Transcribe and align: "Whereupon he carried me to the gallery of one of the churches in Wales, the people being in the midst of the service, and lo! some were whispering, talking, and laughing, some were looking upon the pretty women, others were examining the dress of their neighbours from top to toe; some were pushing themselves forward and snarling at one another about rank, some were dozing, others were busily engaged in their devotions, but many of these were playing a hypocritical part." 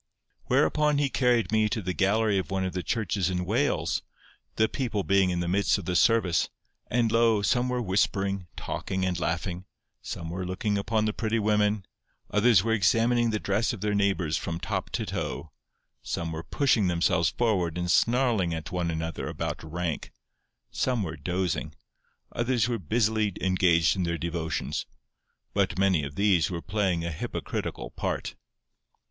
"Whereupon 0.45 0.97
he 0.97 1.11
carried 1.11 1.51
me 1.51 1.69
to 1.69 1.79
the 1.79 1.93
gallery 1.93 2.39
of 2.39 2.49
one 2.49 2.65
of 2.65 2.73
the 2.73 2.81
churches 2.81 3.29
in 3.29 3.45
Wales, 3.45 4.01
the 4.55 4.67
people 4.67 5.03
being 5.03 5.29
in 5.29 5.41
the 5.41 5.47
midst 5.47 5.77
of 5.77 5.85
the 5.85 5.95
service, 5.95 6.49
and 6.89 7.11
lo! 7.11 7.43
some 7.43 7.69
were 7.69 7.83
whispering, 7.83 8.47
talking, 8.57 9.05
and 9.05 9.19
laughing, 9.19 9.65
some 10.01 10.31
were 10.31 10.43
looking 10.43 10.75
upon 10.75 11.05
the 11.05 11.13
pretty 11.13 11.37
women, 11.37 11.85
others 12.31 12.63
were 12.63 12.73
examining 12.73 13.29
the 13.29 13.39
dress 13.39 13.73
of 13.73 13.81
their 13.81 13.93
neighbours 13.93 14.37
from 14.37 14.59
top 14.59 14.89
to 14.89 15.05
toe; 15.05 15.51
some 16.01 16.31
were 16.31 16.41
pushing 16.41 16.87
themselves 16.87 17.29
forward 17.29 17.77
and 17.77 17.91
snarling 17.91 18.55
at 18.55 18.71
one 18.71 18.89
another 18.89 19.27
about 19.27 19.63
rank, 19.63 20.11
some 20.71 21.03
were 21.03 21.15
dozing, 21.15 21.75
others 22.31 22.67
were 22.67 22.79
busily 22.79 23.33
engaged 23.39 23.95
in 23.95 24.01
their 24.01 24.17
devotions, 24.17 24.87
but 25.53 25.77
many 25.77 26.03
of 26.03 26.15
these 26.15 26.49
were 26.49 26.59
playing 26.59 27.05
a 27.05 27.11
hypocritical 27.11 27.91
part." 27.91 28.33